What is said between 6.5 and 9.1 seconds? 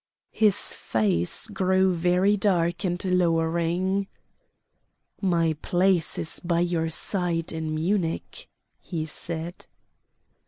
your side in Munich," he